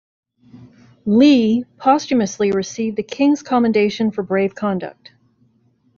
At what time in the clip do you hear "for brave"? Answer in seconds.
4.09-4.55